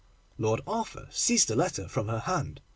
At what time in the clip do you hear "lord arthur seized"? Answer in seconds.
0.39-1.47